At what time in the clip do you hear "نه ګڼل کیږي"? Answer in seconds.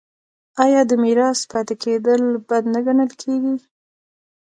2.73-3.55